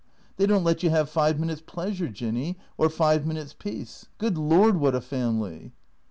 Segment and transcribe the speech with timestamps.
[0.37, 4.07] They don't let you have five minutes' pleasure, Jinny, or five minutes' peace.
[4.17, 5.73] Good Lord, what a family